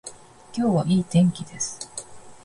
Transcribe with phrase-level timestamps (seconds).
[0.57, 1.77] 今日はいい天気です